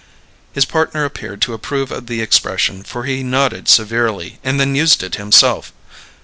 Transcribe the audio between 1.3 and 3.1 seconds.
to approve of the expression, for